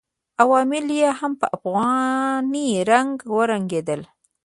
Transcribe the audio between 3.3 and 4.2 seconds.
ورنګېدل.